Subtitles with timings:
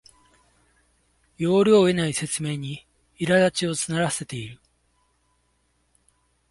[1.37, 2.87] 要領を得ない説明に
[3.19, 4.59] いらだちを募らせている